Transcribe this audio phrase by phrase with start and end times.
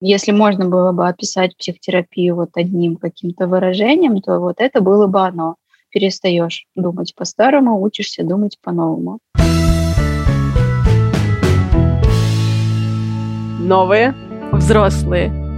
[0.00, 5.20] если можно было бы описать психотерапию вот одним каким-то выражением, то вот это было бы
[5.20, 5.56] оно.
[5.90, 9.18] Перестаешь думать по-старому, учишься думать по-новому.
[13.58, 14.14] Новые
[14.52, 15.49] взрослые.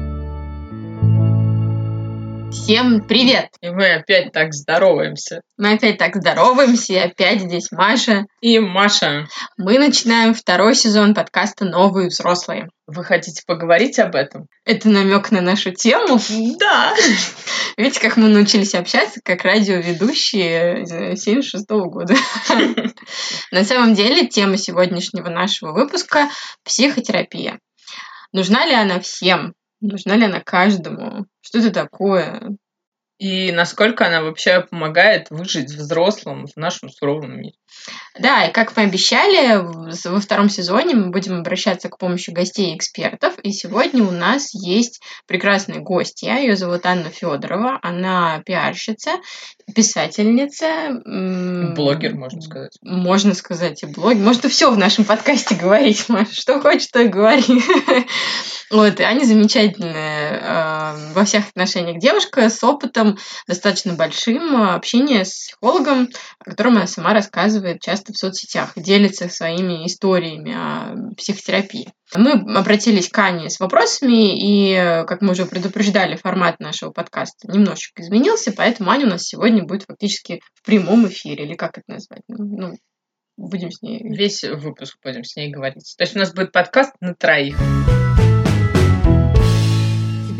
[2.52, 3.48] Всем привет!
[3.62, 5.40] И мы опять так здороваемся.
[5.56, 8.26] Мы опять так здороваемся, и опять здесь Маша.
[8.42, 9.26] И Маша.
[9.56, 12.68] Мы начинаем второй сезон подкаста «Новые взрослые».
[12.86, 14.48] Вы хотите поговорить об этом?
[14.66, 16.20] Это намек на нашу тему?
[16.60, 16.94] Да!
[17.78, 20.84] Видите, как мы научились общаться, как радиоведущие
[21.16, 22.14] 76 -го года.
[23.50, 26.28] На самом деле, тема сегодняшнего нашего выпуска–
[26.64, 27.60] психотерапия.
[28.32, 29.54] Нужна ли она всем?
[29.82, 31.26] Нужна ли она каждому?
[31.40, 32.56] Что это такое?
[33.18, 37.54] И насколько она вообще помогает выжить взрослым в нашем суровом мире.
[38.18, 39.58] Да, и как мы обещали,
[40.08, 43.38] во втором сезоне мы будем обращаться к помощи гостей и экспертов.
[43.44, 46.36] И сегодня у нас есть прекрасная гостья.
[46.36, 47.78] Ее зовут Анна Федорова.
[47.82, 49.12] Она пиарщица,
[49.74, 51.00] писательница.
[51.74, 52.78] Блогер, можно сказать.
[52.82, 54.22] Можно сказать и блогер.
[54.22, 56.04] Можно все в нашем подкасте говорить.
[56.32, 57.44] Что хочешь, то и говори.
[58.70, 65.48] Вот, и Аня замечательная э, во всех отношениях девушка с опытом достаточно большим общения с
[65.48, 71.92] психологом, о котором она сама рассказывает часто в соцсетях, делится своими историями о психотерапии.
[72.14, 78.02] Мы обратились к Ане с вопросами, и, как мы уже предупреждали, формат нашего подкаста немножечко
[78.02, 82.22] изменился, поэтому Аня у нас сегодня будет фактически в прямом эфире, или как это назвать?
[82.28, 82.76] Ну,
[83.36, 84.00] будем с ней...
[84.02, 85.94] Весь выпуск будем с ней говорить.
[85.96, 87.56] То есть у нас будет подкаст на троих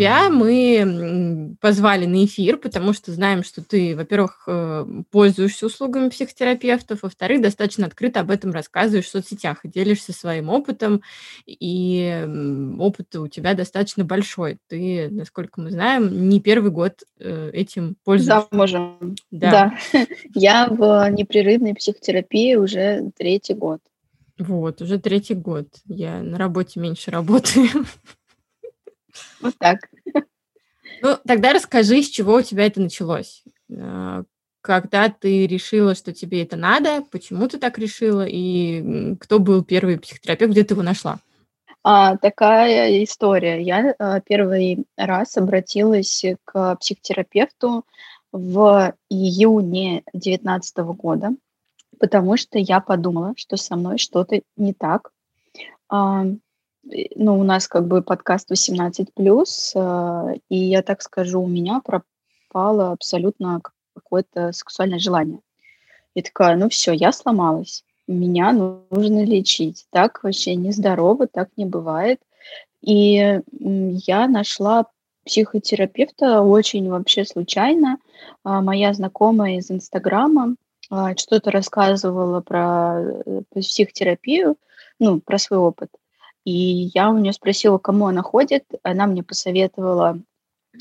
[0.02, 7.02] тебя мы позвали на эфир, потому что знаем, что ты, во-первых, э, пользуешься услугами психотерапевтов,
[7.02, 11.02] во-вторых, достаточно открыто об этом рассказываешь в соцсетях и делишься своим опытом,
[11.46, 12.26] и
[12.78, 14.58] опыт у тебя достаточно большой.
[14.68, 18.46] Ты, насколько мы знаем, не первый год э, этим пользуешься.
[18.50, 19.16] Замужем.
[19.30, 19.74] Да.
[19.92, 20.06] да.
[20.34, 23.80] Я в непрерывной психотерапии уже третий год.
[24.38, 25.68] Вот, уже третий год.
[25.86, 27.68] Я на работе меньше работаю.
[29.40, 29.78] Вот так.
[31.00, 33.42] Ну, тогда расскажи, с чего у тебя это началось.
[33.76, 34.22] А,
[34.60, 39.98] когда ты решила, что тебе это надо, почему ты так решила, и кто был первый
[39.98, 41.18] психотерапевт, где ты его нашла?
[41.82, 43.60] А, такая история.
[43.60, 47.84] Я а, первый раз обратилась к психотерапевту
[48.30, 51.30] в июне 2019 года,
[51.98, 55.10] потому что я подумала, что со мной что-то не так.
[55.88, 56.24] А,
[56.84, 59.08] ну, у нас как бы подкаст 18+,
[59.74, 63.60] э, и я так скажу, у меня пропало абсолютно
[63.94, 65.40] какое-то сексуальное желание.
[66.14, 69.86] И такая, ну все, я сломалась, меня нужно лечить.
[69.90, 72.20] Так вообще нездорово, так не бывает.
[72.80, 74.86] И я нашла
[75.24, 77.98] психотерапевта очень вообще случайно.
[78.44, 80.56] А, моя знакомая из Инстаграма
[80.90, 84.56] а, что-то рассказывала про э, психотерапию,
[84.98, 85.90] ну, про свой опыт.
[86.44, 88.64] И я у нее спросила, кому она ходит.
[88.82, 90.18] Она мне посоветовала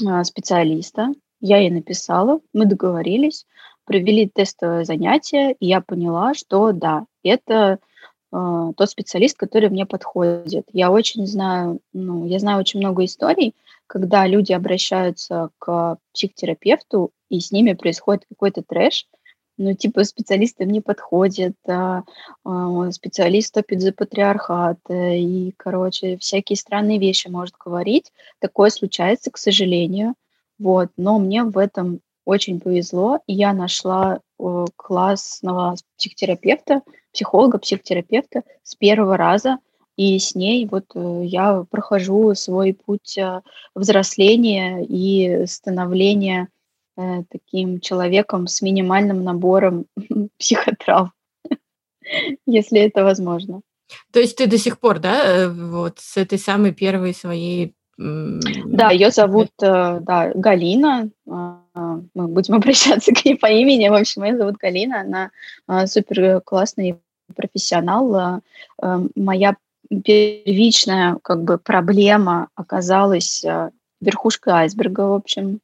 [0.05, 1.13] а, специалиста.
[1.39, 3.45] Я ей написала, мы договорились,
[3.85, 7.79] провели тестовое занятие, и я поняла, что да, это
[8.31, 10.67] э, тот специалист, который мне подходит.
[10.71, 13.55] Я очень знаю, ну, я знаю очень много историй,
[13.87, 19.07] когда люди обращаются к психотерапевту, и с ними происходит какой-то трэш,
[19.61, 22.03] ну, типа, специалистам не подходит, а,
[22.43, 28.11] а, специалист топит за патриархат, э, и, короче, всякие странные вещи может говорить.
[28.39, 30.15] Такое случается, к сожалению.
[30.57, 36.81] Вот, но мне в этом очень повезло, и я нашла э, классного психотерапевта,
[37.13, 39.57] психолога, психотерапевта с первого раза,
[39.95, 43.17] и с ней вот э, я прохожу свой путь
[43.75, 46.60] взросления и становления э,
[47.29, 49.85] таким человеком с минимальным набором
[50.37, 51.11] психотравм,
[52.45, 53.61] если это возможно.
[54.11, 57.73] То есть ты до сих пор, да, э, вот с этой самой первой своей...
[57.97, 61.09] Да, ее зовут э, да, Галина.
[61.29, 61.61] А,
[62.13, 63.89] мы будем обращаться к ней по имени.
[63.89, 65.01] В общем, ее зовут Галина.
[65.01, 65.31] Она
[65.67, 66.97] а, супер классный
[67.35, 68.15] профессионал.
[68.15, 68.41] А,
[69.15, 69.55] моя
[69.89, 73.43] первичная как бы проблема оказалась
[74.01, 75.61] верхушкой айсберга, в общем.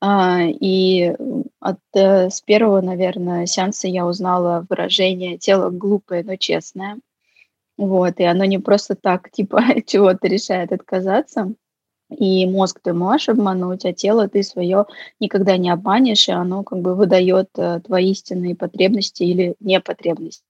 [0.00, 1.14] А, и
[1.60, 6.98] от, э, с первого, наверное, сеанса я узнала выражение «тело глупое, но честное».
[7.78, 11.52] Вот, и оно не просто так, типа, чего-то решает отказаться.
[12.08, 14.86] И мозг ты можешь обмануть, а тело ты свое
[15.18, 20.42] никогда не обманешь, и оно как бы выдает э, твои истинные потребности или непотребности.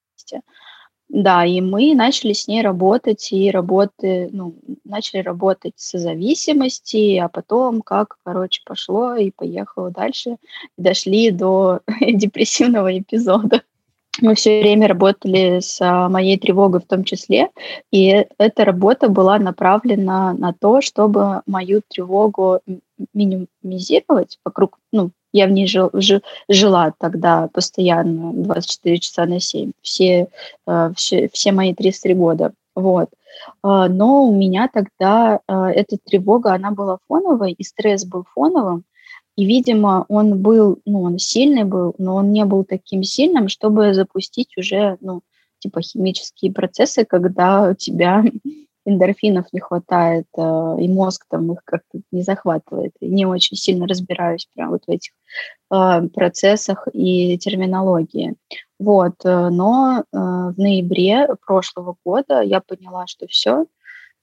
[1.08, 7.28] Да, и мы начали с ней работать, и работы, ну, начали работать с зависимости, а
[7.28, 10.36] потом как, короче, пошло и поехало дальше,
[10.76, 13.62] дошли до депрессивного эпизода.
[14.20, 17.50] Мы все время работали с а, моей тревогой в том числе,
[17.92, 22.60] и эта работа была направлена на то, чтобы мою тревогу
[23.12, 29.72] минимизировать вокруг, ну, я в ней жил, жил, жила тогда постоянно 24 часа на 7,
[29.82, 30.28] все,
[30.66, 32.52] э, все, все мои 33 года.
[32.74, 33.08] Вот.
[33.62, 38.84] Э, но у меня тогда э, эта тревога, она была фоновой, и стресс был фоновым,
[39.36, 43.92] и, видимо, он был, ну, он сильный был, но он не был таким сильным, чтобы
[43.92, 45.20] запустить уже, ну,
[45.58, 48.24] типа химические процессы, когда у тебя
[48.86, 50.40] эндорфинов не хватает, э,
[50.80, 52.92] и мозг там их как-то не захватывает.
[53.00, 55.12] И не очень сильно разбираюсь прямо вот в этих
[55.70, 58.36] э, процессах и терминологии.
[58.78, 63.66] Вот, э, но в ноябре прошлого года я поняла, что все,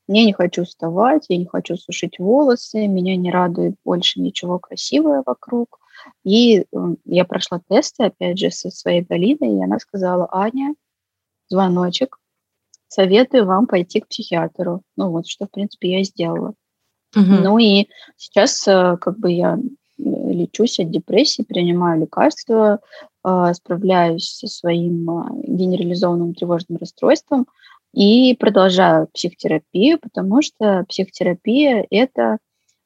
[0.08, 5.24] я не хочу вставать, я не хочу сушить волосы, меня не радует больше ничего красивое
[5.26, 5.80] вокруг.
[6.24, 6.66] И
[7.06, 10.76] я прошла тесты, опять же, со своей Галиной, и она сказала, Аня,
[11.48, 12.18] звоночек,
[12.94, 14.82] советую вам пойти к психиатру.
[14.96, 16.54] Ну вот, что, в принципе, я и сделала.
[17.16, 17.36] Угу.
[17.44, 17.88] Ну и
[18.18, 19.58] сейчас э, как бы я
[19.98, 22.80] лечусь от депрессии, принимаю лекарства,
[23.24, 27.48] э, справляюсь со своим э, генерализованным тревожным расстройством
[27.94, 32.38] и продолжаю психотерапию, потому что психотерапия– это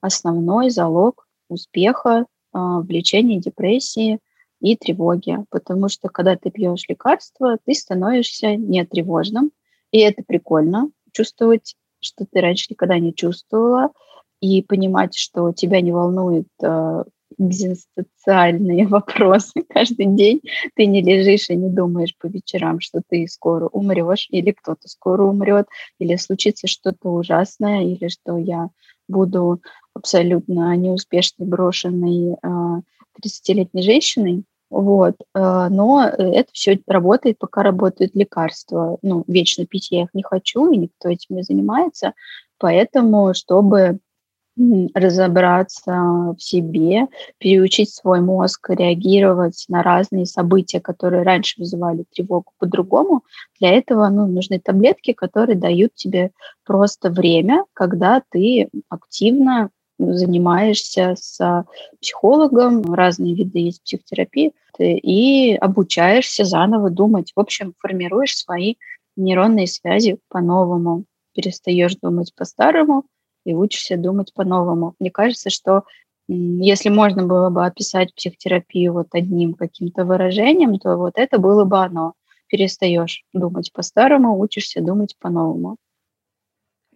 [0.01, 4.19] основной залог успеха в лечении депрессии
[4.59, 9.51] и тревоги, потому что когда ты пьешь лекарства, ты становишься нетревожным,
[9.91, 13.91] и это прикольно, чувствовать, что ты раньше никогда не чувствовала,
[14.39, 17.03] и понимать, что тебя не волнует э,
[17.37, 20.41] экзистенциальные вопросы каждый день.
[20.75, 25.23] Ты не лежишь и не думаешь по вечерам, что ты скоро умрешь, или кто-то скоро
[25.23, 25.67] умрет,
[25.99, 28.69] или случится что-то ужасное, или что я
[29.07, 29.61] буду
[29.93, 32.81] абсолютно неуспешной, брошенной э,
[33.21, 34.43] 30-летней женщиной.
[34.69, 35.15] Вот.
[35.33, 38.97] Э, но это все работает, пока работают лекарства.
[39.01, 42.13] Ну, вечно пить я их не хочу, и никто этим не занимается.
[42.59, 43.99] Поэтому, чтобы
[44.93, 45.91] разобраться
[46.35, 53.23] в себе, переучить свой мозг реагировать на разные события, которые раньше вызывали тревогу по-другому.
[53.59, 56.31] Для этого ну, нужны таблетки, которые дают тебе
[56.65, 61.65] просто время, когда ты активно занимаешься с
[62.01, 67.31] психологом, разные виды есть психотерапии, и обучаешься заново думать.
[67.35, 68.75] В общем, формируешь свои
[69.15, 73.05] нейронные связи по-новому, перестаешь думать по-старому
[73.45, 74.93] и учишься думать по-новому.
[74.99, 75.83] Мне кажется, что
[76.27, 81.79] если можно было бы описать психотерапию вот одним каким-то выражением, то вот это было бы
[81.79, 82.13] оно.
[82.47, 85.77] Перестаешь думать по-старому, учишься думать по-новому.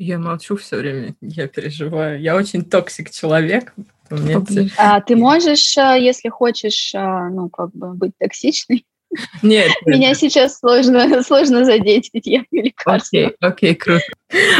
[0.03, 2.19] Я молчу все время, я переживаю.
[2.19, 3.71] Я очень токсик человек.
[4.75, 8.83] А ты можешь, а, если хочешь, а, ну, как бы быть токсичной,
[9.44, 9.69] нет.
[9.86, 13.19] Меня сейчас сложно, сложно задеть, ведь я лекарство.
[13.19, 14.03] Окей, окей, круто.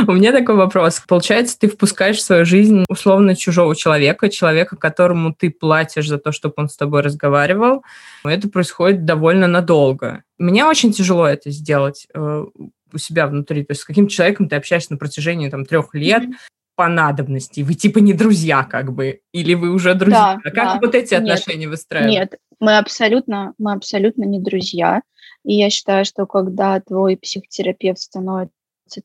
[0.08, 1.02] У меня такой вопрос.
[1.08, 6.32] Получается, ты впускаешь в свою жизнь условно чужого человека, человека, которому ты платишь за то,
[6.32, 7.84] чтобы он с тобой разговаривал.
[8.24, 10.24] Это происходит довольно надолго.
[10.38, 12.46] Мне очень тяжело это сделать э,
[12.94, 13.64] у себя внутри.
[13.64, 16.36] То есть с каким человеком ты общаешься на протяжении там, трех лет, mm-hmm.
[16.76, 17.62] по надобности.
[17.62, 20.40] Вы типа не друзья, как бы, или вы уже друзья.
[20.44, 20.80] Да, как да.
[20.82, 21.70] вот эти отношения Нет.
[21.70, 22.12] выстраивать?
[22.12, 25.02] Нет, мы абсолютно, мы абсолютно не друзья.
[25.44, 28.54] И я считаю, что когда твой психотерапевт становится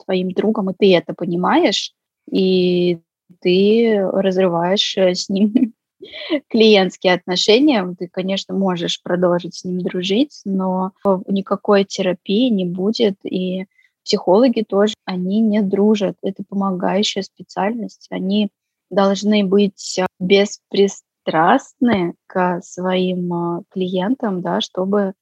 [0.05, 1.93] твоим другом, и ты это понимаешь,
[2.31, 2.99] и
[3.41, 5.73] ты разрываешь э, с ним
[6.49, 10.93] клиентские отношения, ты, конечно, можешь продолжить с ним дружить, но
[11.27, 13.67] никакой терапии не будет, и
[14.07, 16.17] Психологи тоже, они не дружат.
[16.23, 18.07] Это помогающая специальность.
[18.11, 18.51] Они
[18.89, 25.15] должны быть э, беспристрастны к своим э, клиентам, да, чтобы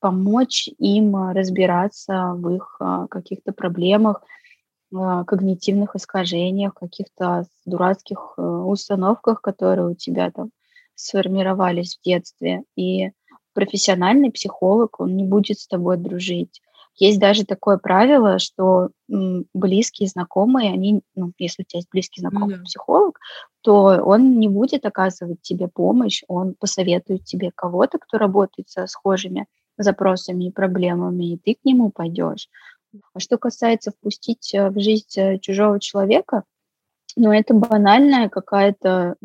[0.00, 4.24] помочь им э, разбираться в их каких-то проблемах,
[4.90, 10.50] когнитивных искажениях, каких-то дурацких установках, которые у тебя там
[10.96, 12.62] сформировались в детстве.
[12.74, 13.10] И
[13.52, 16.62] профессиональный психолог, он не будет с тобой дружить.
[16.98, 22.56] Есть даже такое правило, что близкие знакомые, они, ну, если у тебя есть близкий знакомый
[22.56, 22.64] mm-hmm.
[22.64, 23.20] психолог,
[23.62, 29.46] то он не будет оказывать тебе помощь, он посоветует тебе кого-то, кто работает со схожими
[29.76, 32.48] запросами и проблемами, и ты к нему пойдешь.
[33.14, 36.42] А что касается впустить э, в жизнь э, чужого человека,
[37.16, 39.16] ну, это банальная какая-то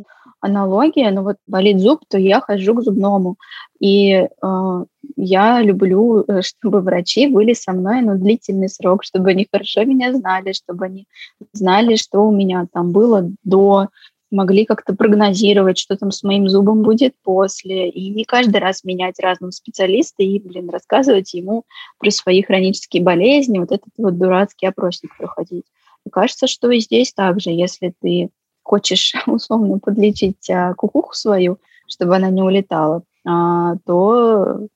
[0.43, 3.37] аналогия, но вот болит зуб, то я хожу к зубному.
[3.79, 4.85] И э,
[5.15, 10.13] я люблю, э, чтобы врачи были со мной на длительный срок, чтобы они хорошо меня
[10.13, 11.07] знали, чтобы они
[11.53, 13.87] знали, что у меня там было до,
[14.31, 19.19] могли как-то прогнозировать, что там с моим зубом будет после, и не каждый раз менять
[19.19, 21.63] разного специалиста и, блин, рассказывать ему
[21.99, 25.65] про свои хронические болезни, вот этот вот дурацкий опросник проходить.
[26.05, 28.29] И кажется, что и здесь также, если ты
[28.63, 34.67] хочешь условно подлечить а, кукуху свою, чтобы она не улетала, а, то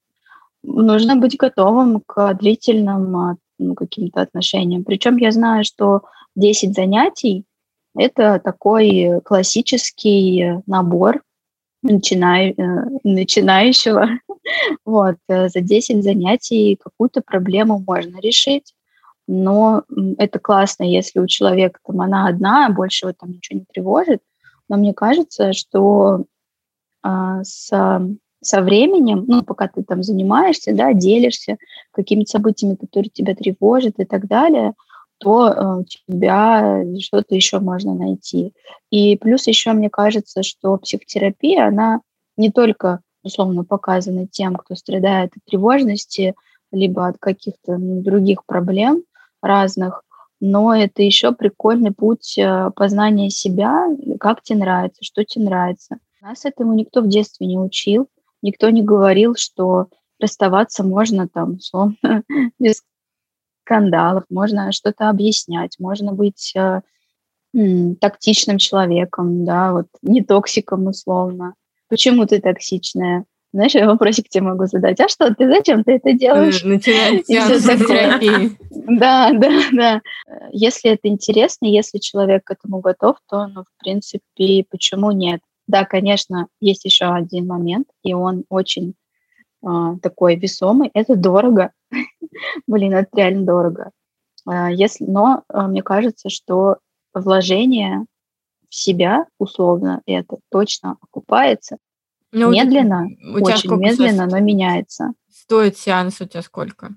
[0.64, 4.84] нужно быть готовым к длительным а, ну, каким-то отношениям.
[4.84, 6.02] Причем я знаю, что
[6.36, 7.46] 10 занятий
[7.96, 11.22] это такой классический набор
[11.82, 14.08] начинаю, э, начинающего.
[14.86, 18.74] Вот, э, за 10 занятий какую-то проблему можно решить,
[19.28, 19.84] но
[20.18, 24.22] это классно, если у человека там она одна, больше его там ничего не тревожит.
[24.70, 26.26] Но мне кажется, что
[27.04, 27.70] а, с,
[28.42, 31.58] со временем, ну, пока ты там занимаешься, да, делишься
[31.92, 34.74] какими-то событиями, которые тебя тревожат и так далее–
[35.18, 38.54] то э, тебя что-то еще можно найти.
[38.92, 42.02] И плюс еще мне кажется, что психотерапия, она
[42.36, 46.36] не только условно показана тем, кто страдает от тревожности,
[46.72, 49.04] либо от каких-то ну, других проблем
[49.42, 50.04] разных,
[50.40, 53.88] но это еще прикольный путь э, познания себя,
[54.20, 55.98] как тебе нравится, что тебе нравится.
[56.22, 58.08] Нас этому никто в детстве не учил,
[58.42, 59.88] никто не говорил, что
[60.20, 61.96] расставаться можно там, условно,
[62.60, 62.84] без
[63.64, 66.82] скандалов, можно что-то объяснять, можно быть э,
[68.00, 71.56] тактичным человеком, да, вот не токсиком условно.
[71.90, 73.26] Почему ты токсичная?
[73.58, 75.00] Знаешь, я вопросик тебе могу задать.
[75.00, 76.64] А что ты, зачем ты это делаешь?
[76.64, 77.26] Начинать
[77.88, 78.56] терапии.
[79.00, 80.02] Да, да, да.
[80.52, 85.42] Если это интересно, если человек к этому готов, то, ну, в принципе, почему нет?
[85.66, 88.94] Да, конечно, есть еще один момент, и он очень
[89.66, 90.92] а, такой весомый.
[90.94, 91.72] Это дорого.
[92.68, 93.90] Блин, это реально дорого.
[94.46, 96.78] А, если, но а, мне кажется, что
[97.12, 98.06] вложение
[98.70, 101.78] в себя, условно, это точно окупается.
[102.32, 105.14] Ну, медленно, у очень медленно, но меняется.
[105.30, 106.96] Стоит сеанс у тебя сколько?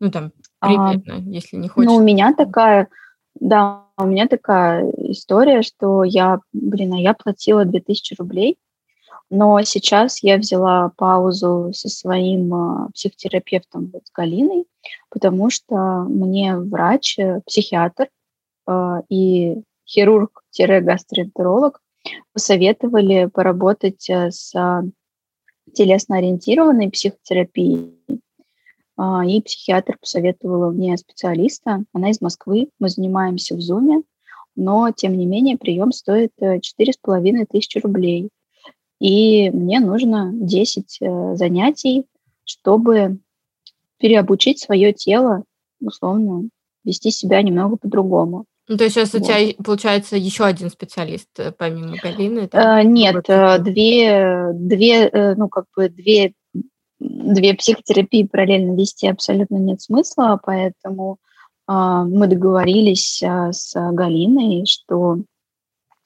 [0.00, 1.90] Ну, там, примерно, а, если не хочешь.
[1.90, 2.88] Ну, у меня такая,
[3.34, 8.58] да, у меня такая история, что я, блин, а я платила 2000 рублей
[9.30, 14.66] но сейчас я взяла паузу со своим а, психотерапевтом вот, с Галиной,
[15.10, 15.76] потому что
[16.08, 18.08] мне врач, э, психиатр
[18.66, 21.80] а, и хирург-гастроэнтеролог
[22.32, 24.52] посоветовали поработать э, с
[25.74, 27.94] телесно-ориентированной психотерапией.
[28.96, 31.84] А, и психиатр посоветовала мне специалиста.
[31.92, 32.68] Она из Москвы.
[32.78, 34.02] Мы занимаемся в Зуме,
[34.56, 38.30] но, тем не менее, прием стоит 4,5 э, тысячи рублей
[39.00, 42.04] и мне нужно 10 э, занятий,
[42.44, 43.18] чтобы
[43.98, 45.44] переобучить свое тело,
[45.80, 46.48] условно,
[46.84, 48.44] вести себя немного по-другому.
[48.68, 49.22] Ну, то есть сейчас вот.
[49.22, 52.48] у тебя, получается, еще один специалист э, помимо Галины?
[52.52, 56.34] А, нет, две, две, ну, как бы две,
[57.00, 61.18] две психотерапии параллельно вести абсолютно нет смысла, поэтому
[61.66, 65.18] а, мы договорились а, с Галиной, что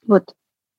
[0.05, 0.33] вот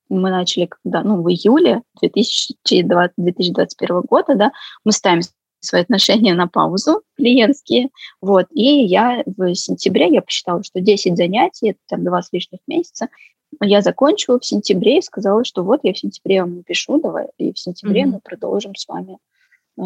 [0.09, 4.51] мы начали когда, ну, в июле 2020, 2021 года, да,
[4.83, 5.21] мы ставим
[5.65, 7.89] свои отношения на паузу клиентские,
[8.21, 12.59] вот, и я в сентябре, я посчитала, что 10 занятий, это там два с лишних
[12.67, 13.09] месяца,
[13.61, 17.53] я закончила в сентябре и сказала, что вот я в сентябре вам напишу, давай, и
[17.53, 18.07] в сентябре mm-hmm.
[18.07, 19.17] мы продолжим с вами
[19.77, 19.81] э,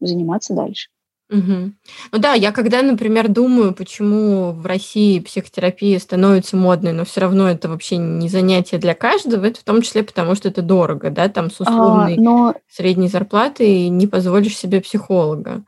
[0.00, 0.88] заниматься дальше.
[1.28, 1.72] Угу.
[2.12, 7.48] Ну да, я когда, например, думаю, почему в России психотерапия становится модной, но все равно
[7.48, 11.28] это вообще не занятие для каждого, это в том числе потому, что это дорого, да,
[11.28, 12.54] там с а, условной а, но...
[12.68, 15.64] средней зарплатой не позволишь себе психолога.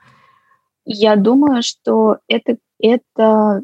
[0.84, 3.62] Я думаю, что это, это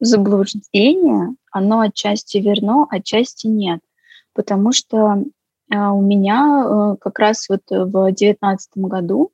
[0.00, 3.80] заблуждение, оно отчасти верно, отчасти нет.
[4.34, 5.22] Потому что
[5.72, 9.30] а, у меня э, как раз вот в девятнадцатом году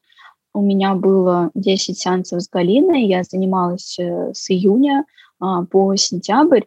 [0.55, 5.05] у меня было 10 сеансов с Галиной, я занималась э, с июня
[5.39, 6.65] а, по сентябрь,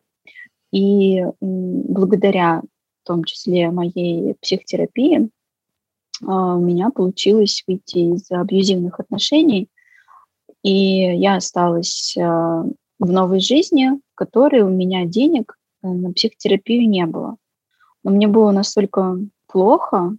[0.72, 2.62] и благодаря
[3.04, 5.30] в том числе моей психотерапии
[6.26, 9.70] а, у меня получилось выйти из абьюзивных отношений,
[10.64, 10.72] и
[11.18, 12.64] я осталась а,
[13.00, 17.38] в новой жизни, в которой у меня денег э, на психотерапию не было.
[18.04, 20.16] Но мне было настолько плохо,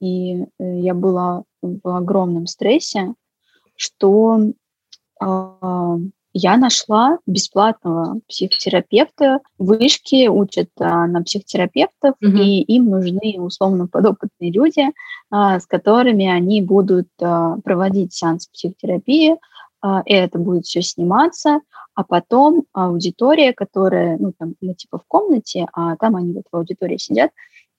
[0.00, 3.14] и я была в огромном стрессе,
[3.76, 4.52] что
[5.20, 5.96] э,
[6.32, 9.40] я нашла бесплатного психотерапевта.
[9.58, 12.36] Вышки учат а, на психотерапевтов, угу.
[12.36, 14.84] и им нужны условно подопытные люди,
[15.30, 19.36] а, с которыми они будут а, проводить сеанс психотерапии.
[19.82, 21.60] А, и это будет все сниматься,
[21.94, 26.56] а потом аудитория, которая, ну, там, мы типа в комнате, а там они вот в
[26.56, 27.32] аудитории сидят,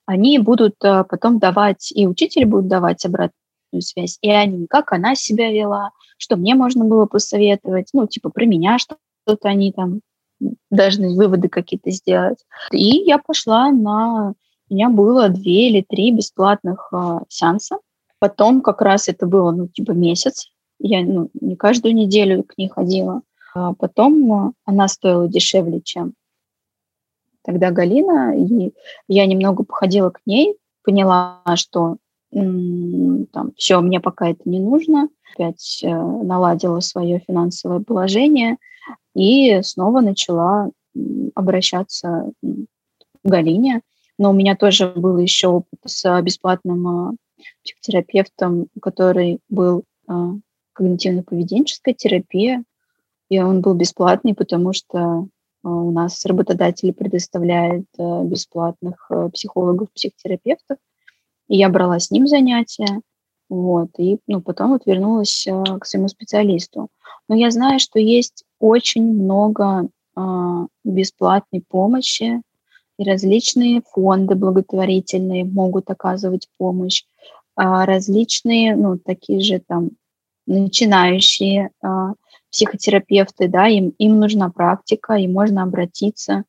[0.06, 3.34] они будут а, потом давать, и учитель будет давать обратную
[3.80, 8.46] связь, и они, как она себя вела, что мне можно было посоветовать, ну, типа про
[8.46, 10.02] меня что-то они там
[10.70, 12.40] должны выводы какие-то сделать.
[12.72, 14.34] И я пошла на...
[14.70, 17.78] У меня было две или три бесплатных э, сеанса.
[18.20, 20.48] Потом как раз это было, ну, типа месяц.
[20.80, 23.22] Я ну, не каждую неделю к ней ходила.
[23.54, 26.14] А потом э, она стоила дешевле, чем
[27.44, 28.36] тогда Галина.
[28.38, 28.74] И
[29.08, 31.98] я немного походила к ней, поняла, что
[32.32, 38.58] там, все, мне пока это не нужно, опять э, наладила свое финансовое положение
[39.14, 40.72] и снова начала
[41.36, 43.82] обращаться к Галине.
[44.18, 50.14] Но у меня тоже был еще опыт с бесплатным э, психотерапевтом, который был э,
[50.74, 52.64] когнитивно-поведенческая терапия,
[53.30, 55.28] и он был бесплатный, потому что
[55.64, 60.78] у нас работодатели предоставляют бесплатных психологов, психотерапевтов,
[61.48, 63.02] и я брала с ним занятия,
[63.52, 66.88] вот, и ну, потом вот вернулась э, к своему специалисту.
[67.28, 70.22] Но я знаю, что есть очень много э,
[70.86, 72.42] бесплатной помощи,
[72.98, 77.04] и различные фонды благотворительные могут оказывать помощь,
[77.58, 79.90] а различные, ну, такие же там
[80.46, 81.88] начинающие э,
[82.52, 86.44] психотерапевты, да, им, им нужна практика, и можно обратиться.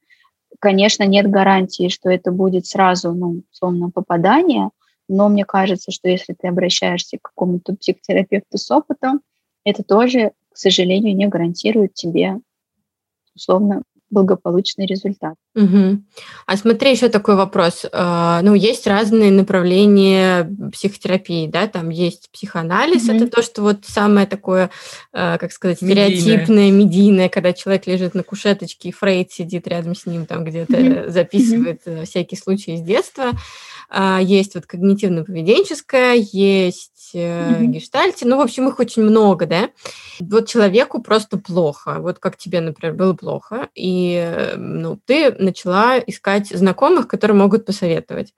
[0.58, 4.70] Конечно, нет гарантии, что это будет сразу, ну, условно, попадание,
[5.08, 9.20] но мне кажется, что если ты обращаешься к какому-то психотерапевту с опытом,
[9.64, 12.40] это тоже, к сожалению, не гарантирует тебе,
[13.34, 13.82] условно,
[14.12, 15.34] благополучный результат.
[15.56, 16.02] Угу.
[16.46, 17.84] А смотри, еще такой вопрос.
[17.90, 23.16] А, ну, есть разные направления психотерапии, да, там есть психоанализ, угу.
[23.16, 24.70] это то, что вот самое такое,
[25.12, 29.94] а, как сказать, стереотипное, медийное, медийное когда человек лежит на кушеточке, и Фрейд сидит рядом
[29.94, 31.10] с ним, там где-то угу.
[31.10, 32.04] записывает угу.
[32.04, 33.32] всякие случаи из детства.
[33.88, 37.66] А, есть вот когнитивно-поведенческая, есть mm-hmm.
[37.66, 39.70] гештальте, ну, в общем, их очень много, да.
[40.20, 46.48] Вот человеку просто плохо, вот как тебе, например, было плохо, и ну, ты начала искать
[46.48, 48.34] знакомых, которые могут посоветовать.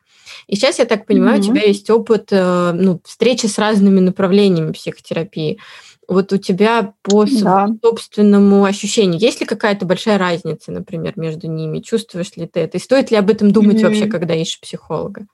[0.46, 1.50] И сейчас, я так понимаю, mm-hmm.
[1.50, 5.58] у тебя есть опыт э, ну, встречи с разными направлениями психотерапии.
[6.06, 7.68] Вот у тебя по да.
[7.82, 11.80] собственному ощущению, есть ли какая-то большая разница, например, между ними?
[11.80, 12.76] Чувствуешь ли ты это?
[12.76, 13.84] И стоит ли об этом думать mm-hmm.
[13.84, 15.26] вообще, когда ищешь психолога?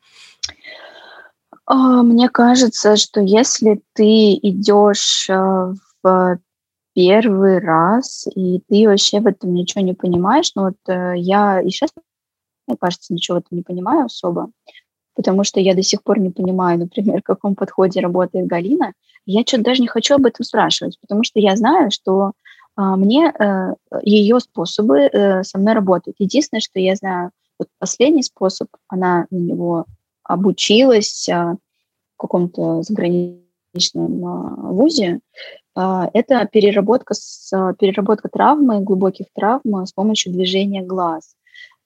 [1.72, 6.38] А, мне кажется, что если ты идешь э, в
[6.94, 11.70] первый раз, и ты вообще в этом ничего не понимаешь, ну вот э, я и
[11.70, 11.90] сейчас,
[12.66, 14.50] мне кажется, ничего в этом не понимаю особо,
[15.14, 18.92] потому что я до сих пор не понимаю, например, в каком подходе работает Галина,
[19.24, 22.32] я что-то даже не хочу об этом спрашивать, потому что я знаю, что
[22.74, 25.08] а, мне э, ее способы
[25.44, 26.16] со мной работают.
[26.18, 27.30] Единственное, что я знаю,
[27.60, 29.86] вот последний способ, она на него
[30.30, 31.54] обучилась а,
[32.14, 35.20] в каком-то заграничном а, вузе,
[35.74, 41.34] а, это переработка, с, переработка травмы, глубоких травм с помощью движения глаз.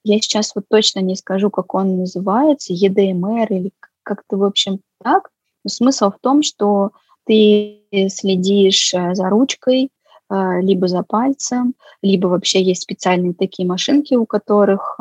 [0.03, 3.71] Я сейчас вот точно не скажу, как он называется, EDMR или
[4.03, 5.31] как-то, в общем, так.
[5.63, 6.91] Но смысл в том, что
[7.25, 9.89] ты следишь э, за ручкой,
[10.27, 14.99] либо за пальцем, либо вообще есть специальные такие машинки, у которых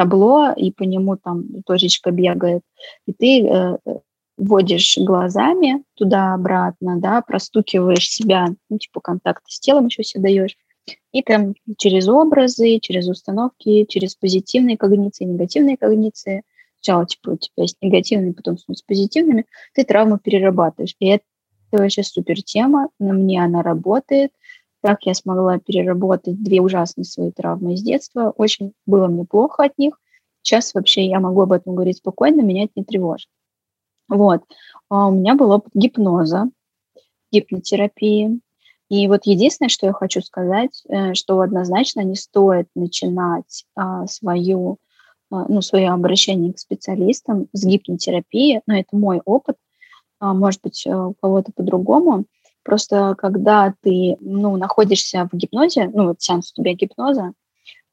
[0.00, 2.62] табло, и по нему там точечка бегает,
[3.06, 3.76] и ты э,
[4.38, 10.56] вводишь глазами туда-обратно, да, простукиваешь себя, ну, типа контакты с телом еще себе даешь,
[11.12, 16.44] и там через образы, через установки, через позитивные когниции, негативные когниции,
[16.80, 20.96] сначала типа у тебя есть негативные, потом с позитивными, ты травму перерабатываешь.
[20.98, 21.24] И это
[21.72, 24.32] вообще супер тема, на мне она работает,
[24.82, 28.32] так я смогла переработать две ужасные свои травмы из детства.
[28.36, 30.00] Очень было мне плохо от них.
[30.42, 33.28] Сейчас вообще я могу об этом говорить спокойно, меня это не тревожит.
[34.08, 34.42] Вот.
[34.88, 36.48] А у меня был опыт гипноза,
[37.30, 38.40] гипнотерапии.
[38.88, 44.78] И вот единственное, что я хочу сказать, э, что однозначно не стоит начинать а, свою,
[45.30, 49.56] а, ну, свое обращение к специалистам с гипнотерапии, но это мой опыт,
[50.20, 52.24] может быть, э, у кого-то по-другому–
[52.62, 57.32] Просто когда ты ну, находишься в гипнозе, ну вот сеанс у тебя гипноза,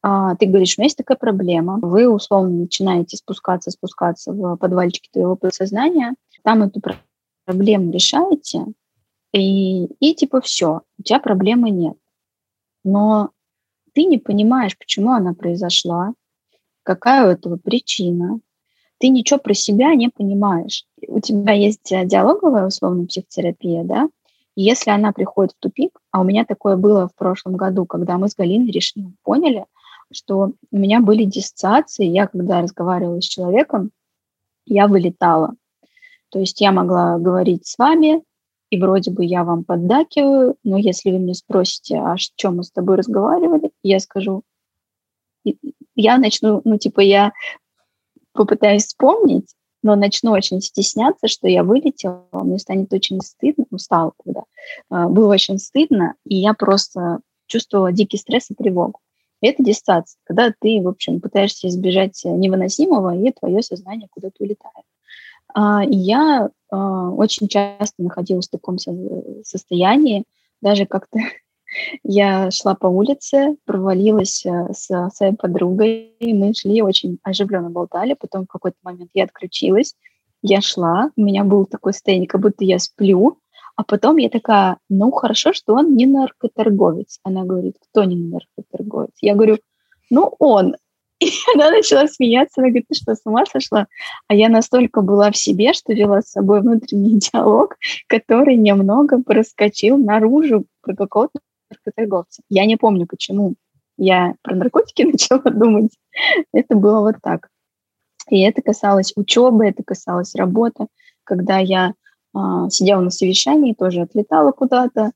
[0.02, 5.10] а, ты говоришь, у меня есть такая проблема, вы условно начинаете спускаться, спускаться в подвальчики
[5.12, 6.82] твоего подсознания, там эту
[7.46, 8.66] проблему решаете,
[9.34, 11.98] и, и типа все, у тебя проблемы нет.
[12.84, 13.32] но
[13.94, 16.14] ты не понимаешь, почему она произошла,
[16.84, 18.40] какая у этого причина.
[19.00, 20.86] Ты ничего про себя не понимаешь.
[21.08, 24.08] У тебя есть э, диалоговая, условно, психотерапия, да,
[24.58, 28.18] и если она приходит в тупик, а у меня такое было в прошлом году, когда
[28.18, 29.66] мы с Галиной решили, поняли,
[30.12, 33.92] что у меня были диссоциации, я когда разговаривала с человеком,
[34.66, 35.54] я вылетала.
[36.30, 38.24] То есть я могла говорить с вами,
[38.72, 42.64] и вроде бы я вам поддакиваю, но если вы меня спросите, а о чем мы
[42.64, 44.42] с тобой разговаривали, я скажу,
[45.96, 47.32] я начну, ну, типа, я
[48.34, 54.44] попытаюсь вспомнить, но начну очень стесняться, что я вылетела, мне станет очень стыдно, устала когда,
[54.90, 59.00] а, было очень стыдно, и я просто чувствовала дикий стресс и тревогу.
[59.42, 64.86] И это дистанция, когда ты, в общем, пытаешься избежать невыносимого, и твое сознание куда-то улетает.
[65.54, 68.78] А, я а, очень часто находилась в таком
[69.44, 70.24] состоянии,
[70.62, 71.20] даже как-то
[72.04, 78.46] я шла по улице, провалилась э, с своей подругой, мы шли, очень оживленно болтали, потом
[78.46, 79.96] в какой-то момент я отключилась,
[80.42, 83.40] я шла, у меня был такой состояние, как будто я сплю,
[83.78, 87.20] а потом я такая, ну хорошо, что он не наркоторговец.
[87.24, 89.12] Она говорит, кто не наркоторговец?
[89.22, 89.60] Я говорю,
[90.10, 90.76] ну он.
[91.20, 93.88] И она начала смеяться, она говорит, ты что, с ума сошла?
[94.28, 99.98] А я настолько была в себе, что вела с собой внутренний диалог, который немного проскочил
[99.98, 102.42] наружу про какого-то наркоторговца.
[102.50, 103.56] Я не помню, почему
[103.98, 105.92] я про наркотики начала думать.
[106.54, 107.50] Это было вот так.
[108.30, 110.88] И это касалось учебы, это касалось работы.
[111.24, 111.94] Когда я
[112.34, 115.12] а, сидела на совещании, тоже отлетала куда-то,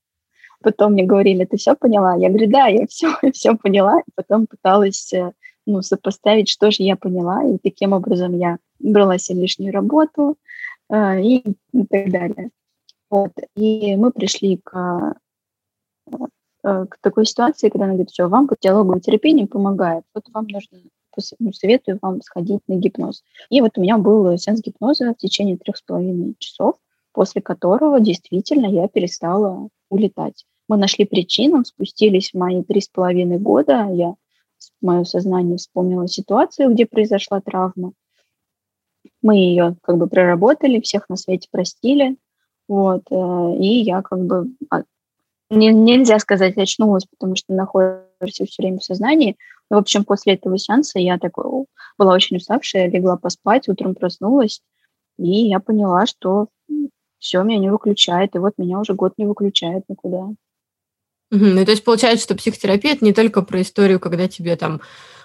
[0.61, 2.15] потом мне говорили, ты все поняла?
[2.15, 3.99] Я говорю, да, я все, все поняла.
[3.99, 5.31] И потом пыталась э,
[5.65, 10.37] ну, сопоставить, что же я поняла, и таким образом я брала себе лишнюю работу
[10.89, 12.49] э, и, и так далее.
[13.09, 13.31] Вот.
[13.55, 15.15] И мы пришли к,
[16.07, 16.17] э,
[16.63, 20.47] к такой ситуации, когда она говорит, все, вам по диалоговой терапии не помогает, вот вам
[20.47, 20.79] нужно,
[21.39, 23.23] ну, советую вам сходить на гипноз.
[23.49, 26.75] И вот у меня был сеанс гипноза в течение трех с половиной часов,
[27.13, 30.45] после которого действительно я перестала улетать.
[30.67, 34.15] Мы нашли причину, спустились в мои три с половиной года, я
[34.81, 37.93] мое сознание вспомнило ситуацию, где произошла травма.
[39.21, 42.17] Мы ее как бы проработали, всех на свете простили,
[42.67, 44.83] вот, э, и я как бы а,
[45.51, 49.37] не, нельзя сказать очнулась, потому что находишься все время в сознании.
[49.69, 51.65] В общем, после этого сеанса я такой
[51.97, 54.61] была очень уставшая, легла поспать, утром проснулась,
[55.17, 56.47] и я поняла, что
[57.19, 60.29] все, меня не выключает, и вот меня уже год не выключает никуда.
[61.31, 61.45] Угу.
[61.45, 64.81] Ну, то есть получается, что психотерапия– это не только про историю, когда тебе там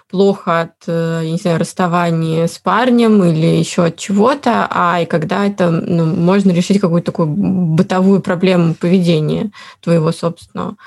[0.09, 5.05] плохо от, э, я не знаю, расставания с парнем или еще от чего-то, а и
[5.05, 10.77] когда это ну, можно решить какую-то такую бытовую проблему поведения твоего собственного.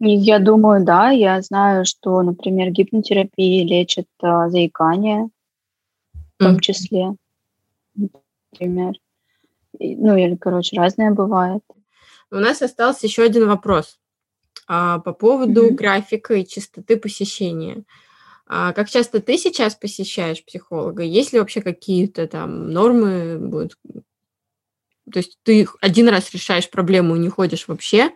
[0.00, 1.10] Я думаю, да.
[1.10, 5.28] Я знаю, что, например, гипнотерапия лечит а, заикание,
[6.12, 7.12] в том числе,
[7.94, 8.94] например.
[9.78, 11.62] Ну, или, короче, разное бывает.
[12.32, 13.99] У нас остался еще один вопрос
[14.70, 15.74] по поводу mm-hmm.
[15.74, 17.84] графика и частоты посещения.
[18.46, 21.02] А, как часто ты сейчас посещаешь психолога?
[21.02, 23.38] Есть ли вообще какие-то там нормы?
[23.38, 23.76] Будут?
[25.12, 28.10] То есть ты один раз решаешь проблему и не ходишь вообще,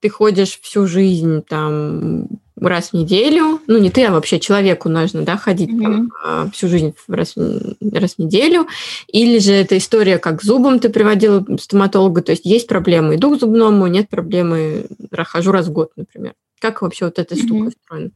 [0.00, 2.28] ты ходишь всю жизнь там
[2.60, 6.08] раз в неделю, ну не ты, а вообще человеку нужно, да, ходить mm-hmm.
[6.24, 8.66] там, всю жизнь раз, раз в неделю,
[9.08, 13.40] или же эта история, как зубом ты приводила стоматолога, то есть есть проблемы, иду к
[13.40, 16.34] зубному, нет проблемы, хожу раз в год, например.
[16.60, 17.44] Как вообще вот эта mm-hmm.
[17.44, 18.10] штука устроена?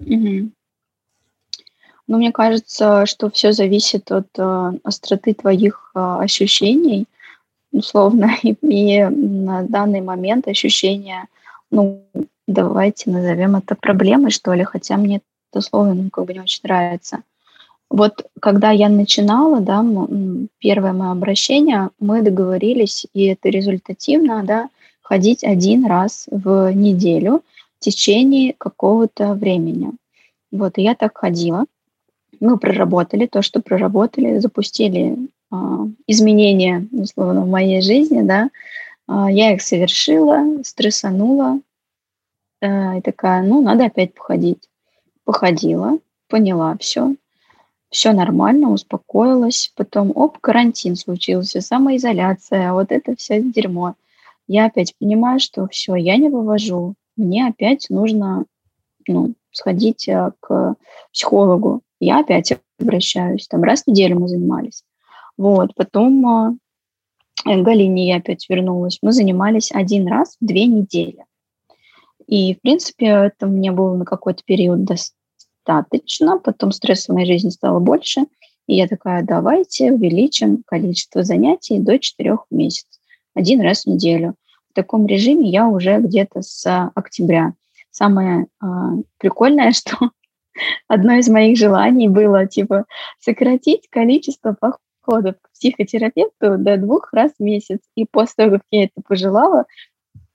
[0.00, 0.50] Mm-hmm.
[2.10, 7.06] Ну, мне кажется, что все зависит от э, остроты твоих э, ощущений,
[7.70, 11.26] условно, и, и на данный момент ощущения,
[11.70, 12.04] ну,
[12.50, 15.20] давайте назовем это проблемой, что ли, хотя мне
[15.52, 17.22] это слово ну, как бы не очень нравится.
[17.88, 19.84] Вот когда я начинала, да,
[20.58, 24.68] первое мое обращение, мы договорились, и это результативно, да,
[25.02, 27.42] ходить один раз в неделю
[27.78, 29.92] в течение какого-то времени.
[30.52, 31.64] Вот, и я так ходила.
[32.38, 35.16] Мы проработали то, что проработали, запустили
[35.52, 35.56] э,
[36.06, 38.50] изменения, условно, в моей жизни, да.
[39.08, 41.60] Э, я их совершила, стрессанула,
[42.62, 44.68] и такая, ну, надо опять походить.
[45.24, 47.14] Походила, поняла все,
[47.90, 49.72] все нормально, успокоилась.
[49.76, 53.94] Потом, оп, карантин случился, самоизоляция, вот это все дерьмо.
[54.46, 56.94] Я опять понимаю, что все, я не вывожу.
[57.16, 58.44] Мне опять нужно
[59.06, 60.76] ну, сходить э, к
[61.12, 61.82] психологу.
[62.00, 63.46] Я опять обращаюсь.
[63.48, 64.84] Там раз в неделю мы занимались.
[65.36, 66.58] Вот, потом
[67.46, 68.98] э, Галине я опять вернулась.
[69.02, 71.24] Мы занимались один раз в две недели.
[72.30, 76.38] И, в принципе, это мне было на какой-то период достаточно.
[76.38, 78.20] Потом стресса в моей жизни стало больше.
[78.68, 83.00] И я такая, давайте увеличим количество занятий до 4 месяцев.
[83.34, 84.36] Один раз в неделю.
[84.70, 87.54] В таком режиме я уже где-то с октября.
[87.90, 88.66] Самое э,
[89.18, 89.96] прикольное, что
[90.86, 92.84] одно из моих желаний было, типа,
[93.18, 97.80] сократить количество походов к психотерапевту до двух раз в месяц.
[97.96, 99.64] И после того, как я это пожелала,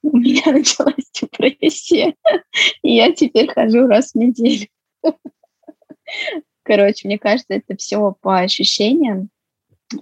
[0.05, 2.15] у меня началась депрессия.
[2.83, 4.67] И я теперь хожу раз в неделю.
[6.63, 9.29] Короче, мне кажется, это все по ощущениям.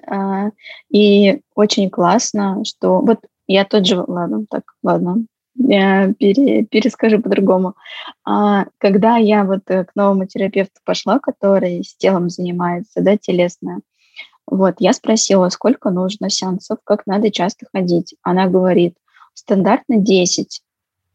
[0.08, 0.52] А,
[0.90, 3.02] и очень классно, что...
[3.02, 4.02] Вот я тот же...
[4.08, 5.26] Ладно, так, ладно.
[5.56, 7.76] Я пере, перескажу по-другому.
[8.24, 13.82] А, когда я вот к новому терапевту пошла, который с телом занимается, да, телесное,
[14.48, 18.16] вот, я спросила, сколько нужно сеансов, как надо часто ходить.
[18.24, 18.96] Она говорит,
[19.34, 20.62] стандартно 10.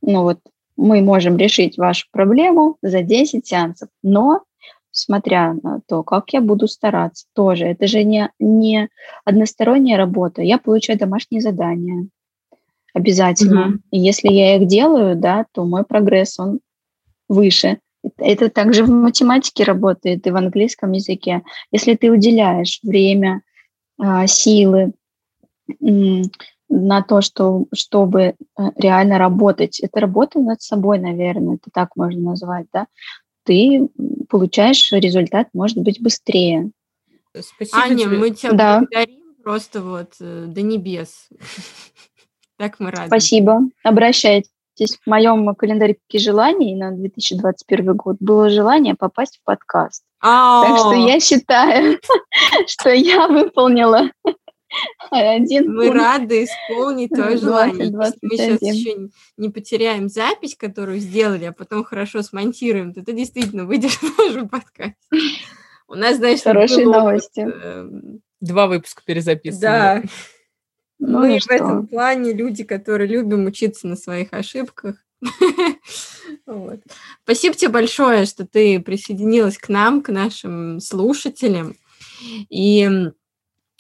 [0.03, 0.39] Ну вот,
[0.77, 4.43] мы можем решить вашу проблему за 10 сеансов, но
[4.91, 8.89] смотря на то, как я буду стараться, тоже, это же не, не
[9.25, 12.09] односторонняя работа, я получаю домашние задания
[12.95, 13.69] обязательно.
[13.69, 13.81] Mm-hmm.
[13.93, 16.61] И если я их делаю, да, то мой прогресс, он
[17.29, 17.79] выше.
[18.17, 21.43] Это также в математике работает и в английском языке.
[21.71, 23.43] Если ты уделяешь время,
[23.99, 24.93] а, силы
[26.69, 28.35] на то, что, чтобы э,
[28.77, 32.87] реально работать, это работа над собой, наверное, это так можно назвать, да,
[33.45, 33.89] ты
[34.29, 36.71] получаешь результат, может быть, быстрее.
[37.39, 38.19] Спасибо Аня, тебе.
[38.19, 38.79] мы тебя да.
[38.81, 41.29] благодарим просто вот э, до небес.
[42.59, 43.07] Так мы рады.
[43.07, 43.61] Спасибо.
[43.85, 44.51] Обращайтесь.
[44.81, 50.03] В моем календарике желаний на 2021 год было желание попасть в подкаст.
[50.21, 52.01] Так что я считаю,
[52.67, 54.11] что я выполнила
[55.11, 55.99] один Мы пункт.
[55.99, 57.91] рады исполнить твое желание.
[57.91, 63.13] 20, мы сейчас еще не потеряем запись, которую сделали, а потом хорошо смонтируем, то ты
[63.13, 64.97] действительно выйдешь в наш подкаст.
[65.89, 67.41] У нас, знаешь, хорошие новости.
[67.41, 67.91] Вот, э,
[68.41, 69.61] Два выпуска перезаписаны.
[69.61, 70.03] Да.
[70.99, 71.55] Ну, Мы в что?
[71.55, 74.97] этом плане люди, которые любим учиться на своих ошибках.
[76.47, 76.81] вот.
[77.25, 81.75] Спасибо тебе большое, что ты присоединилась к нам, к нашим слушателям.
[82.51, 83.11] И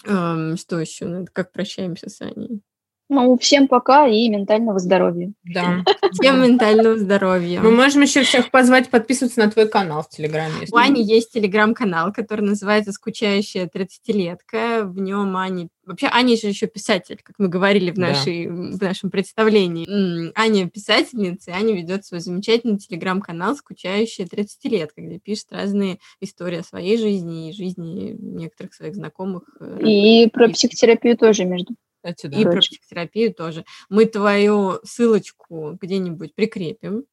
[0.06, 1.06] Ам, что еще?
[1.06, 2.62] Ну, как прощаемся с Аней?
[3.11, 5.32] Ну, всем пока и ментального здоровья.
[5.42, 5.82] Да,
[6.12, 7.61] всем ментального здоровья.
[7.61, 10.66] Мы можем еще всех позвать подписываться на твой канал в Телеграме.
[10.70, 14.84] У Ани есть Телеграм-канал, который называется «Скучающая 30-летка».
[14.84, 15.68] В нем Аня...
[15.88, 18.53] Вообще, Аня же еще писатель, как мы говорили в, нашей, да.
[18.53, 20.33] в нашем представлении.
[20.38, 26.62] Аня писательница, и Аня ведет свой замечательный Телеграм-канал «Скучающая 30-летка», где пишет разные истории о
[26.62, 29.44] своей жизни и жизни некоторых своих знакомых.
[29.61, 32.38] Э, и про психотерапию тоже, между кстати, да.
[32.38, 33.64] И про психотерапию тоже.
[33.88, 37.05] Мы твою ссылочку где-нибудь прикрепим.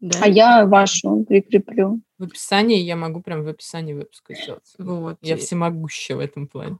[0.00, 0.18] Да?
[0.22, 2.00] А я вашу прикреплю.
[2.18, 4.74] В описании я могу прям в описании выпуска сделать.
[4.78, 5.16] Вот.
[5.22, 6.78] Я всемогущая в этом плане.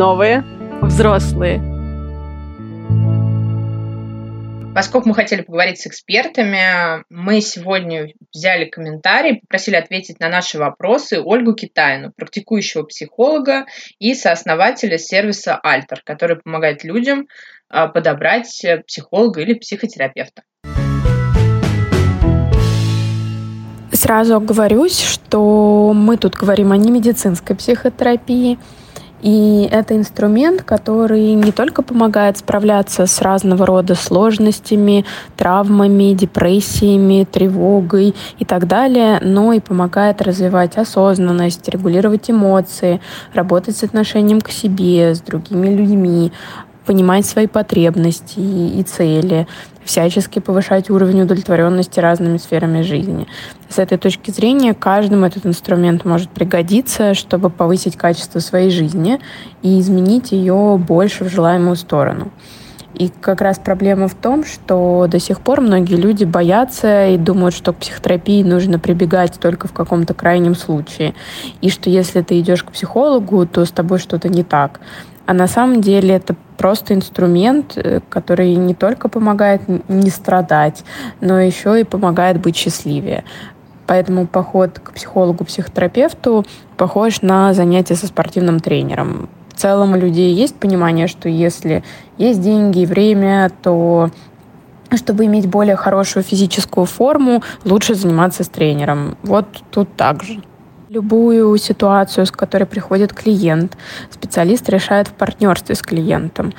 [0.00, 0.42] Новые
[0.80, 1.58] взрослые
[4.74, 11.20] Поскольку мы хотели поговорить с экспертами, мы сегодня взяли комментарий, попросили ответить на наши вопросы
[11.20, 13.66] Ольгу Китайну, практикующего психолога
[13.98, 17.26] и сооснователя сервиса Альтер, который помогает людям
[17.68, 18.48] а, подобрать
[18.86, 20.44] психолога или психотерапевта.
[23.92, 28.58] Сразу оговорюсь, что мы тут говорим о немедицинской психотерапии,
[29.22, 35.04] и это инструмент, который не только помогает справляться с разного рода сложностями,
[35.36, 43.00] травмами, депрессиями, тревогой и так далее, но и помогает развивать осознанность, регулировать эмоции,
[43.34, 46.32] работать с отношением к себе, с другими людьми,
[46.86, 49.46] понимать свои потребности и цели,
[49.84, 53.26] всячески повышать уровень удовлетворенности разными сферами жизни.
[53.68, 59.20] С этой точки зрения каждому этот инструмент может пригодиться, чтобы повысить качество своей жизни
[59.62, 62.30] и изменить ее больше в желаемую сторону.
[62.94, 67.54] И как раз проблема в том, что до сих пор многие люди боятся и думают,
[67.54, 71.14] что к психотерапии нужно прибегать только в каком-то крайнем случае.
[71.60, 74.80] И что если ты идешь к психологу, то с тобой что-то не так.
[75.30, 80.82] А на самом деле это просто инструмент, э, который не только помогает не страдать,
[81.20, 83.22] но еще и помогает быть счастливее.
[83.86, 86.44] Поэтому поход к психологу, психотерапевту
[86.76, 89.28] похож на занятие со спортивным тренером.
[89.54, 91.84] В целом у людей есть понимание, что если
[92.18, 94.10] есть деньги и время, то
[94.96, 99.16] чтобы иметь более хорошую физическую форму, лучше заниматься с тренером.
[99.22, 100.40] Вот тут так же.
[100.90, 103.76] Любую ситуацию, с которой приходит клиент,
[104.10, 106.52] специалист решает в партнерстве с клиентом.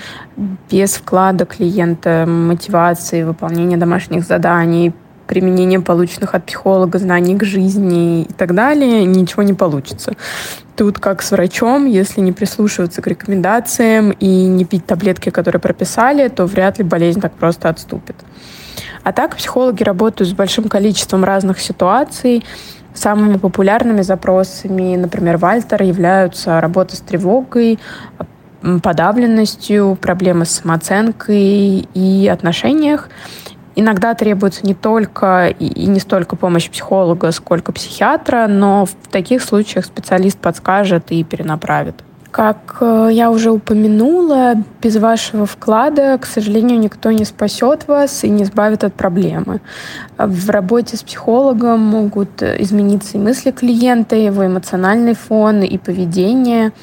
[0.71, 4.93] Без вклада клиента, мотивации, выполнения домашних заданий,
[5.27, 10.13] применения полученных от психолога знаний к жизни и так далее, ничего не получится.
[10.77, 16.29] Тут как с врачом, если не прислушиваться к рекомендациям и не пить таблетки, которые прописали,
[16.29, 18.15] то вряд ли болезнь так просто отступит.
[19.03, 22.45] А так психологи работают с большим количеством разных ситуаций.
[22.93, 27.79] Самыми популярными запросами, например, Вальтер, являются работа с тревогой,
[28.83, 33.09] подавленностью, проблемы с самооценкой и отношениях.
[33.75, 39.85] Иногда требуется не только и не столько помощь психолога, сколько психиатра, но в таких случаях
[39.85, 42.03] специалист подскажет и перенаправит.
[42.31, 48.29] Как э, я уже упомянула, без вашего вклада, к сожалению, никто не спасет вас и
[48.29, 49.59] не избавит от проблемы.
[50.17, 56.71] В работе с психологом могут измениться и мысли клиента, его эмоциональный фон, и поведение–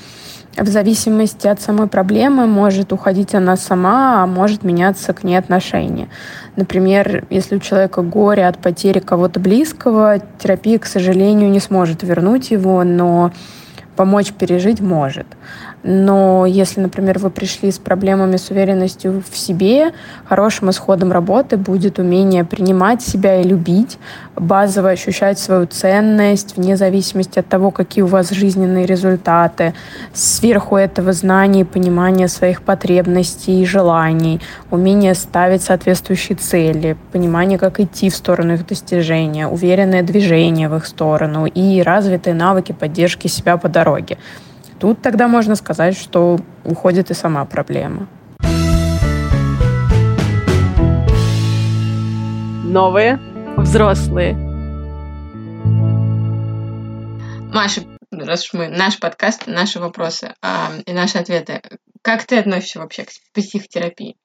[0.59, 6.09] в зависимости от самой проблемы может уходить она сама, а может меняться к ней отношение.
[6.57, 12.51] Например, если у человека горе от потери кого-то близкого, терапия, к сожалению, не сможет вернуть
[12.51, 13.31] его, но
[13.99, 15.27] помочь пережить может.
[15.91, 19.93] Но если, например, вы пришли с проблемами с уверенностью в себе,
[20.27, 23.99] хорошим исходом работы будет умение принимать себя и любить,
[24.37, 29.73] базово ощущать свою ценность вне зависимости от того, какие у вас жизненные результаты,
[30.13, 37.81] сверху этого знания и понимания своих потребностей и желаний, умение ставить соответствующие цели, понимание, как
[37.81, 43.57] идти в сторону их достижения, уверенное движение в их сторону и развитые навыки поддержки себя
[43.57, 44.19] по дороге.
[44.81, 48.07] Тут тогда можно сказать, что уходит и сама проблема.
[52.65, 53.19] Новые
[53.57, 54.35] взрослые.
[57.53, 57.81] Маша,
[58.13, 61.61] раз уж мы наш подкаст, наши вопросы а, и наши ответы,
[62.03, 64.17] как ты относишься вообще к психотерапии?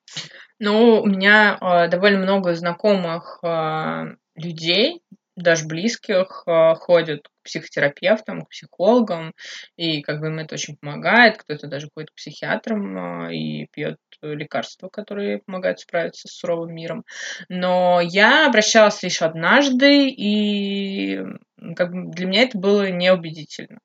[0.59, 5.01] Ну, у меня э, довольно много знакомых э, людей,
[5.36, 9.34] даже близких, э, ходят к психотерапевтам, к психологам,
[9.76, 11.38] и как бы им это очень помогает.
[11.38, 17.04] Кто-то даже ходит к психиатрам э, и пьет лекарства, которые помогают справиться с суровым миром.
[17.50, 21.19] Но я обращалась лишь однажды, и
[21.76, 23.80] как бы для меня это было неубедительно.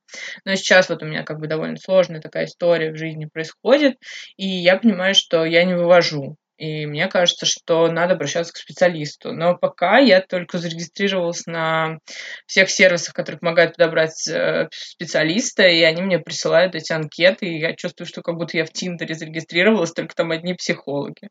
[0.45, 3.97] Но сейчас вот у меня как бы довольно сложная такая история в жизни происходит,
[4.37, 9.33] и я понимаю, что я не вывожу и мне кажется, что надо обращаться к специалисту.
[9.33, 11.99] Но пока я только зарегистрировалась на
[12.47, 17.75] всех сервисах, которые помогают подобрать э, специалиста, и они мне присылают эти анкеты, и я
[17.75, 21.29] чувствую, что как будто я в Тиндере зарегистрировалась, только там одни психологи.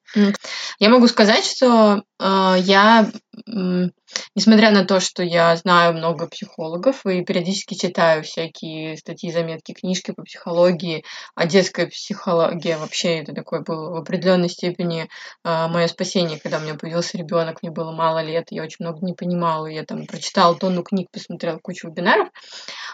[0.79, 3.11] Я могу сказать, что э, я
[3.45, 10.11] Несмотря на то, что я знаю много психологов и периодически читаю всякие статьи, заметки, книжки
[10.11, 11.03] по психологии,
[11.35, 15.03] а детская психология вообще это такое было в определенной степени
[15.43, 19.05] э, мое спасение, когда у меня появился ребенок, мне было мало лет, я очень много
[19.05, 22.29] не понимала, я там прочитала тонну книг, посмотрела кучу вебинаров,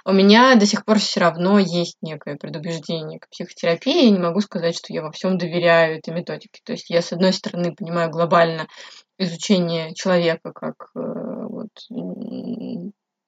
[0.05, 4.41] у меня до сих пор все равно есть некое предубеждение к психотерапии, я не могу
[4.41, 6.61] сказать, что я во всем доверяю этой методике.
[6.65, 8.67] То есть я, с одной стороны, понимаю глобально
[9.23, 11.69] изучение человека как э, вот,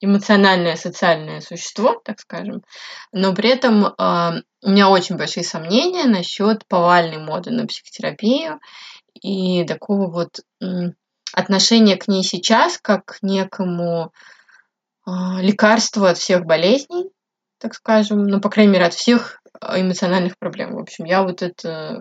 [0.06, 2.64] эмоциональное социальное существо, так скажем,
[3.12, 8.60] но при этом э, у меня очень большие сомнения насчет повальной моды на психотерапию
[9.14, 10.92] и такого вот э,
[11.34, 14.12] отношения к ней сейчас как к некому
[15.06, 17.10] э, лекарству от всех болезней,
[17.60, 20.76] так скажем, ну, по крайней мере, от всех эмоциональных проблем.
[20.76, 21.98] В общем, я вот это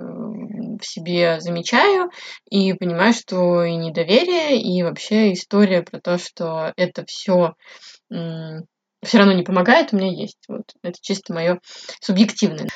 [0.80, 2.10] в себе замечаю
[2.48, 7.54] и понимаю, что и недоверие, и вообще история про то, что это все
[9.04, 10.38] все равно не помогает, у меня есть.
[10.48, 11.60] Вот это чисто мое
[12.00, 12.68] субъективное.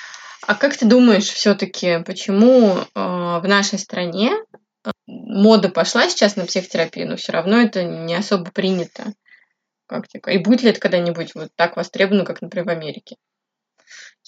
[0.47, 6.47] А как ты думаешь, все-таки, почему э, в нашей стране э, мода пошла сейчас на
[6.47, 9.13] психотерапию, но все равно это не особо принято?
[9.87, 10.05] Как?
[10.27, 13.17] И будет ли это когда-нибудь вот так востребовано, как, например, в Америке?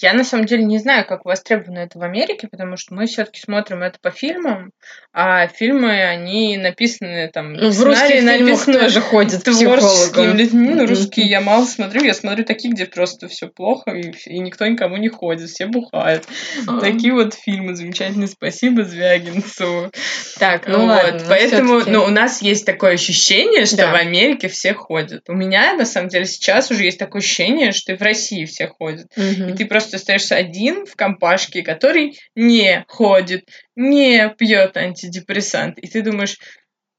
[0.01, 3.39] Я на самом деле не знаю, как востребовано это в Америке, потому что мы все-таки
[3.39, 4.71] смотрим это по фильмам,
[5.13, 7.53] а фильмы, они написаны там...
[7.53, 10.69] Ну, в русских написаны тоже ходят творческими людьми.
[10.69, 12.03] Ну, русские я мало смотрю.
[12.03, 16.23] Я смотрю такие, где просто все плохо, и, и никто никому не ходит, все бухают.
[16.65, 16.79] А-а-а.
[16.79, 18.29] Такие вот фильмы замечательные.
[18.29, 19.91] Спасибо Звягинцу.
[20.39, 20.87] Так, ну вот.
[20.87, 21.25] ладно.
[21.27, 23.91] Поэтому ну, у нас есть такое ощущение, что да.
[23.91, 25.23] в Америке все ходят.
[25.27, 28.67] У меня, на самом деле, сейчас уже есть такое ощущение, что и в России все
[28.67, 29.07] ходят.
[29.17, 29.49] Угу.
[29.49, 35.77] И ты просто просто остаешься один в компашке, который не ходит, не пьет антидепрессант.
[35.79, 36.37] И ты думаешь,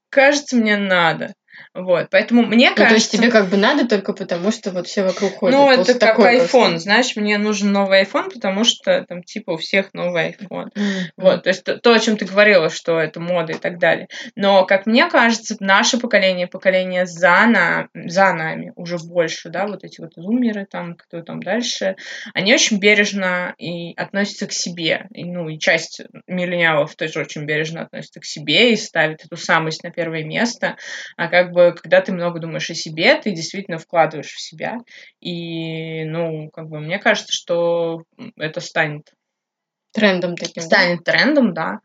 [0.09, 1.33] кажется, мне надо.
[1.73, 2.89] Вот, поэтому мне Ну, кажется...
[2.89, 5.57] то есть тебе как бы надо только потому, что вот все вокруг ходят.
[5.57, 6.79] Ну, это как iPhone, просто.
[6.79, 10.69] знаешь, мне нужен новый iPhone, потому что там типа у всех новый iPhone.
[10.75, 11.11] Мгм.
[11.17, 14.07] Вот, то есть то, то, о чем ты говорила, что это мода и так далее.
[14.35, 19.83] Но, как мне кажется, наше поколение, поколение за, на, за нами уже больше, да, вот
[19.83, 21.95] эти вот зумеры там, кто там дальше,
[22.33, 25.07] они очень бережно и относятся к себе.
[25.13, 29.83] И, ну, и часть миллениалов тоже очень бережно относится к себе и ставит эту самость
[29.83, 30.77] на первое место.
[31.17, 34.77] А как бы, когда ты много думаешь о себе, ты действительно вкладываешь в себя.
[35.19, 38.03] И, ну, как бы, мне кажется, что
[38.37, 39.11] это станет
[39.93, 40.61] Трендом таким.
[40.61, 40.61] да?
[40.61, 41.79] станет трендом, да.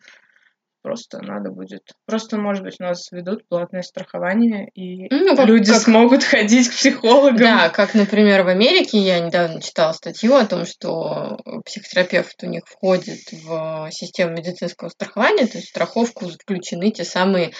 [0.88, 1.82] Просто надо будет.
[2.06, 6.68] Просто, может быть, у нас ведут платное страхование, и Ну, как- люди как- смогут ходить
[6.68, 7.36] к психологам.
[7.36, 11.36] Да, как, например, в Америке я недавно читала статью о том, что
[11.66, 17.52] психотерапевт у них входит в систему медицинского страхования, то есть в страховку включены те самые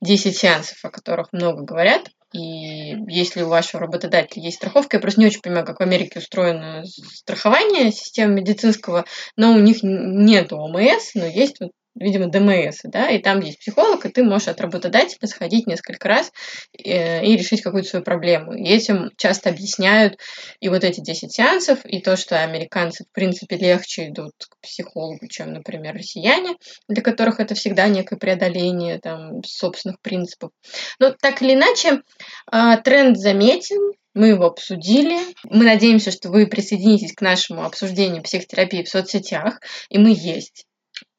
[0.00, 2.02] 10 сеансов, о которых много говорят.
[2.32, 6.20] И если у вашего работодателя есть страховка, я просто не очень понимаю, как в Америке
[6.20, 9.04] устроено страхование системы медицинского,
[9.36, 14.04] но у них нет ОМС, но есть вот видимо, ДМС, да, и там есть психолог,
[14.04, 16.32] и ты можешь от работодателя сходить несколько раз
[16.72, 18.54] э, и решить какую-то свою проблему.
[18.54, 20.18] И этим часто объясняют
[20.60, 25.26] и вот эти 10 сеансов, и то, что американцы, в принципе, легче идут к психологу,
[25.28, 26.56] чем, например, россияне,
[26.88, 30.50] для которых это всегда некое преодоление там, собственных принципов.
[30.98, 32.02] Но так или иначе,
[32.50, 35.18] а, тренд заметен, мы его обсудили.
[35.44, 40.64] Мы надеемся, что вы присоединитесь к нашему обсуждению психотерапии в соцсетях, и мы есть.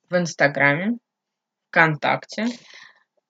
[0.09, 0.97] В Инстаграме,
[1.67, 2.45] ВКонтакте.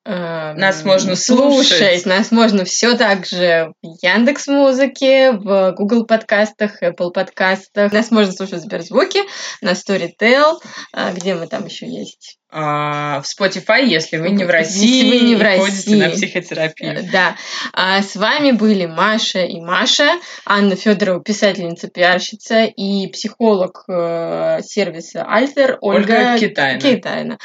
[0.08, 2.06] Эм, Нас можно слушать.
[2.06, 7.92] Нас можно все так же в Яндекс Музыке, в Google подкастах, Apple подкастах.
[7.92, 9.24] Нас можно слушать в Сберзвуке,
[9.60, 10.60] на Storytel,
[10.94, 12.38] а, где мы там еще есть.
[12.50, 16.06] А, в Spotify, если вы не в Если России, вы не в и ходите на
[16.06, 16.28] России.
[16.28, 17.00] психотерапию.
[17.00, 17.36] Э, Да.
[17.74, 20.08] А с вами были Маша и Маша,
[20.46, 26.80] Анна Федорова, писательница, пиарщица и психолог э, сервиса Альтер Ольга, Ольга Китайна.
[26.80, 27.38] Китайна.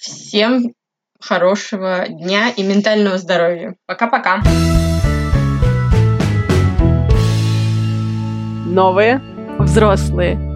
[0.00, 0.72] Всем
[1.20, 3.74] хорошего дня и ментального здоровья.
[3.86, 4.42] Пока-пока.
[8.66, 9.20] Новые
[9.58, 10.47] Взрослые.